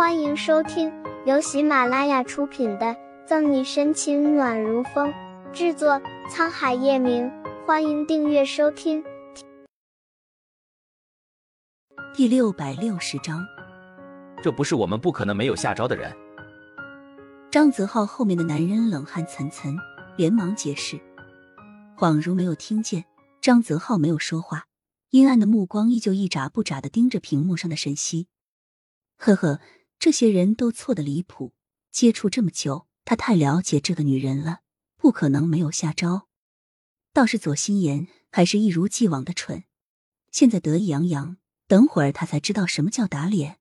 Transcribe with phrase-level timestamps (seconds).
[0.00, 0.90] 欢迎收听
[1.26, 2.86] 由喜马拉雅出品的
[3.26, 5.12] 《赠你深情暖如风》，
[5.52, 7.30] 制作沧海夜明。
[7.66, 9.04] 欢迎订阅收听。
[12.14, 13.46] 第六百六十章，
[14.42, 16.10] 这不是我们不可能没有下招的人。
[17.50, 19.76] 张泽浩后面的男人冷汗涔涔，
[20.16, 20.98] 连忙解释，
[21.98, 23.04] 恍如没有听见。
[23.42, 24.64] 张泽浩没有说话，
[25.10, 28.28] 阴暗的目光依旧一眨不眨的盯着屏幕上的沈西。
[29.18, 29.60] 呵呵。
[30.00, 31.52] 这些人都错的离谱，
[31.92, 34.60] 接触这么久，他太了解这个女人了，
[34.96, 36.26] 不可能没有下招。
[37.12, 39.64] 倒是左心言还是一如既往的蠢，
[40.32, 41.36] 现在得意洋洋，
[41.66, 43.58] 等会儿他才知道什么叫打脸。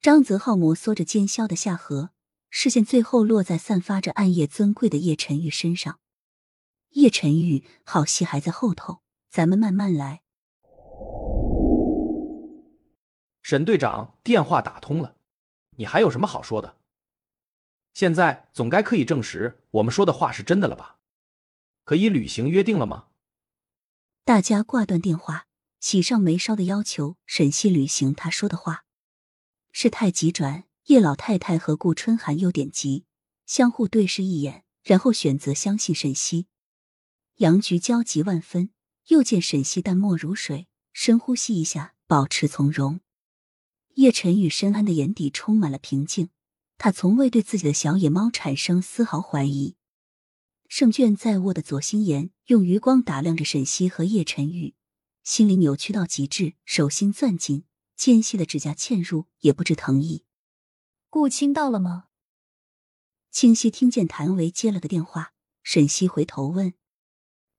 [0.00, 2.12] 张泽浩摩挲着尖削的下颌，
[2.48, 6.00] 视线最后落在散发着暗夜尊贵的叶晨玉身上。
[6.92, 10.22] 叶晨玉，好戏还在后头，咱们慢慢来。
[13.42, 15.16] 沈队长，电话打通了。
[15.76, 16.78] 你还有什么好说的？
[17.92, 20.98] 现在总该可以证实我们说的话是真的了吧？
[21.84, 23.08] 可以履行约定了吗？
[24.24, 25.46] 大家挂断电话，
[25.80, 28.84] 喜上眉梢的要求沈西履行他说的话。
[29.72, 33.04] 事态急转，叶老太太和顾春寒有点急，
[33.46, 36.46] 相互对视一眼，然后选择相信沈西。
[37.36, 38.70] 杨菊焦急万分，
[39.08, 43.00] 又见沈西淡漠如水，深呼吸一下，保持从容。
[43.94, 46.30] 叶晨宇深谙的眼底充满了平静，
[46.78, 49.76] 他从未对自己的小野猫产生丝毫怀疑。
[50.68, 54.74] 胜券在握的左心言用余光打量着沈西和叶晨宇，
[55.22, 60.24] 心里扭曲到极致，手心攥紧，尖细的指甲嵌入也不知疼意。
[61.10, 62.06] 顾青到了吗？
[63.30, 66.72] 清晰听见谭维接了个电话，沈西回头问：“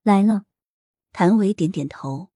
[0.02, 0.46] 来了。”
[1.14, 2.32] 谭维点点头，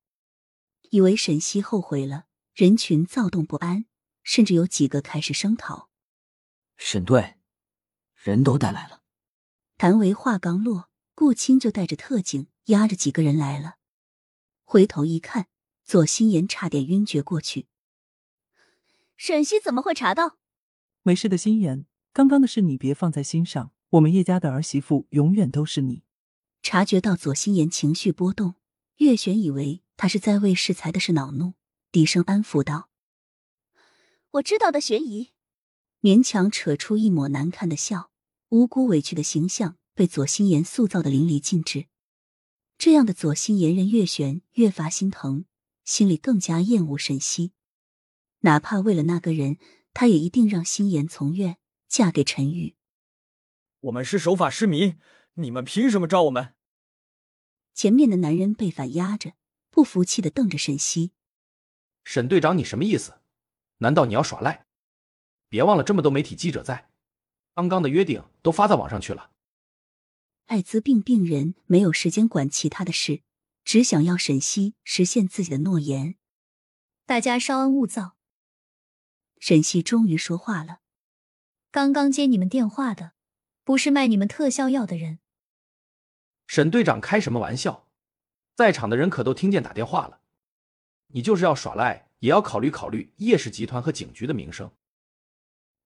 [0.92, 2.27] 以为沈西后悔了。
[2.58, 3.86] 人群躁动不安，
[4.24, 5.92] 甚至有几个开始声讨。
[6.76, 7.36] 沈队，
[8.16, 9.04] 人都带来了。
[9.78, 13.76] 谭维话刚落，顾青就带着特警押着几个人来了。
[14.64, 15.46] 回头一看，
[15.86, 17.68] 左心言差点晕厥过去。
[19.16, 20.40] 沈西怎么会查到？
[21.04, 23.72] 没事的，心言，刚刚的事你别放在心上。
[23.90, 26.02] 我们叶家的儿媳妇永远都是你。
[26.64, 28.56] 察觉到左心言情绪波动，
[28.96, 31.54] 月璇以为他是在为适才的事恼怒。
[31.92, 32.90] 低声安抚道
[34.32, 35.32] ：“我知道的，悬疑。”
[36.02, 38.12] 勉强扯出一抹难看的笑，
[38.50, 41.88] 无辜委屈的形象被左心言塑造的淋漓尽致。
[42.78, 45.46] 这样的左心言人月璇越发心疼，
[45.84, 47.54] 心里更加厌恶沈西。
[48.42, 49.58] 哪怕为了那个人，
[49.94, 52.76] 他也一定让心言从愿，嫁给陈宇。
[53.80, 55.00] 我们是守法失民，
[55.34, 56.54] 你们凭什么招我们？
[57.74, 59.34] 前面的男人被反压着，
[59.72, 61.14] 不服气的瞪着沈西。
[62.10, 63.20] 沈队长，你什么意思？
[63.80, 64.66] 难道你要耍赖？
[65.50, 66.90] 别忘了，这么多媒体记者在，
[67.54, 69.32] 刚刚的约定都发在网上去了。
[70.46, 73.24] 艾滋病病人没有时间管其他的事，
[73.66, 76.16] 只想要沈西实现自己的诺言。
[77.06, 78.16] 大家稍安勿躁。
[79.40, 80.80] 沈西终于说话了
[81.72, 83.12] ：“刚刚接你们电话的，
[83.66, 85.20] 不是卖你们特效药的人。”
[86.48, 87.90] 沈队长开什么玩笑？
[88.56, 90.22] 在场的人可都听见打电话了。
[91.08, 94.72] 你就是要耍赖，也要考虑考虑叶氏集团和警局的名声。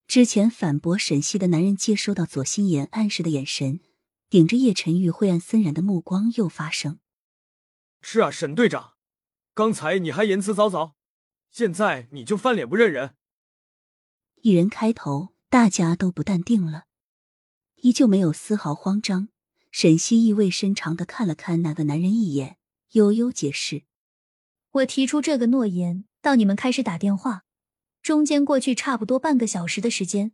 [0.07, 3.79] 之前反驳沈西的男人接收到左心言暗示的眼神，
[4.29, 6.99] 顶着叶晨玉晦暗森然的目光，又发声
[8.01, 8.95] ：“是啊，沈队长，
[9.53, 10.93] 刚才你还言辞凿凿，
[11.49, 13.15] 现在你就翻脸不认人。”
[14.41, 16.85] 一人开头，大家都不淡定了，
[17.75, 19.29] 依旧没有丝毫慌张。
[19.69, 22.57] 沈西意味深长的看了看那个男人一眼，
[22.91, 23.83] 悠悠解释。
[24.71, 27.43] 我提出这个诺言，到你们开始打电话，
[28.01, 30.31] 中间过去差不多半个小时的时间。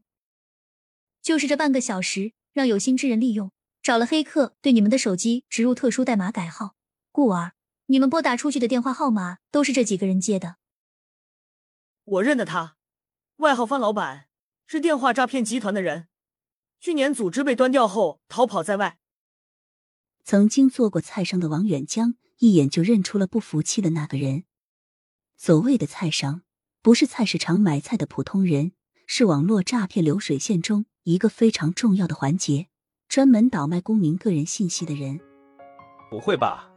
[1.24, 6.76] 就是这半个小时，让有心之人利用，找了黑客对你们的手机植入特殊代码改号，
[7.12, 7.54] 故而
[7.88, 10.58] 你们拨打出去的电话号码都是这几个人接的。
[12.04, 12.78] 我认得他，
[13.38, 14.28] 外号方老板，
[14.68, 16.10] 是电话诈骗集团的人。
[16.80, 19.00] 去年组织被端掉后，逃跑在外。
[20.24, 22.14] 曾经做过菜商的王远江。
[22.40, 24.44] 一眼就认出了不服气的那个人。
[25.36, 26.42] 所谓的菜商，
[26.82, 28.72] 不是菜市场买菜的普通人，
[29.06, 32.68] 是网络诈骗流水线中一个非常重要的环节，
[33.08, 35.20] 专门倒卖公民个人信息的人。
[36.10, 36.70] 不会吧？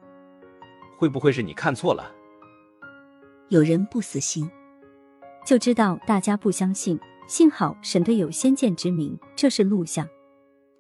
[0.99, 2.13] 会不会是你看错了？
[3.49, 4.51] 有人不死心，
[5.47, 6.99] 就知道大家不相信。
[7.27, 10.09] 幸好沈队有先见之明，这是录像。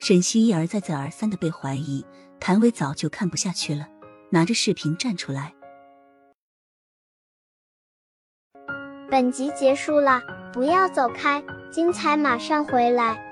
[0.00, 2.04] 沈西一而再再而三的被怀疑，
[2.40, 3.88] 谭伟早就看不下去了。
[4.30, 5.54] 拿着视频站出来。
[9.10, 10.22] 本集结束了，
[10.52, 13.29] 不要走开，精彩马上回来。